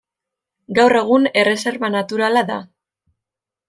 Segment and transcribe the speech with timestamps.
[0.79, 2.61] Gaur egun erreserba naturala da.